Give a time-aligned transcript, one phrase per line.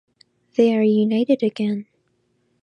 [0.55, 1.85] They are united again.